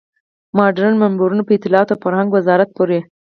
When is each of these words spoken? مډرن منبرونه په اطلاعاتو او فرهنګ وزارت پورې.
مډرن 0.57 0.93
منبرونه 1.03 1.41
په 1.45 1.51
اطلاعاتو 1.57 1.93
او 1.95 2.01
فرهنګ 2.03 2.29
وزارت 2.33 2.69
پورې. 2.77 2.99